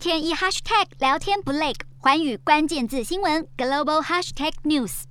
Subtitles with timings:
[0.00, 5.02] 天一 hashtag 聊天不累，环宇关键字新闻 global hashtag news。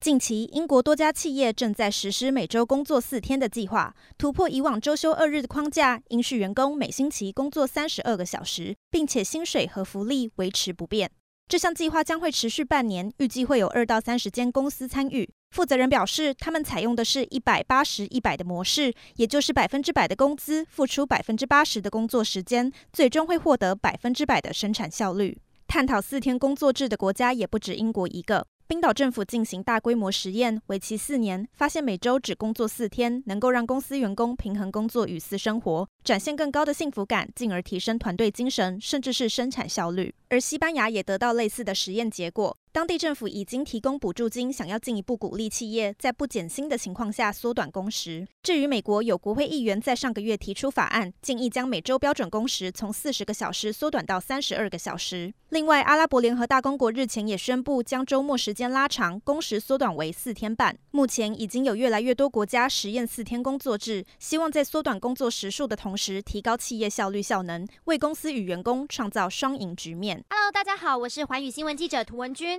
[0.00, 11.10] 近期，英国多家企业正在实施每周工作四天的计划，突破以往周休二日的框架，允许员工每星期工作三十二个小时，并且薪水和福利维持不变。
[11.48, 15.28] 这项计划将会持续半年，预计会有二到三十间公司参与。
[15.50, 25.36] 负责人表示，他们采用的是一百八十一百的模式，也就是百分之百的工资，付出百分之八十的工作时间，最终会获得百分之百的生产效率。
[25.66, 28.46] 探讨四天工作制的国家也不止英国一个。
[28.72, 40.14] 冰岛政府进行大规模实验，为期四年，发现每周只工作四天，能够让公司员工平衡工作与私生活，展现更高的幸福感，进而提升团队精神，甚至是生产效率。
[40.30, 42.56] 而西班牙也得到类似的实验结果。
[42.72, 48.26] 当地政府已经提供补助金，想要进一步鼓励企业在不减薪的情况下缩短工时。
[48.42, 55.34] 至于美国，有国会议员在上个月提出法案，建议将每周标准工时从四十个小时缩短到三十二个小时。
[55.50, 60.74] 另外，阿拉伯联合大公国日前也宣布将周末时间拉长，工时缩短为四天半。
[60.92, 70.24] 目前已经有越来越多国家实验四天工作制，希望在缩短工作时数的同时，提高企业效率效能，为公司与员工创造双赢局面。
[70.30, 72.58] Hello，大家好，我是环宇新闻记者涂文君。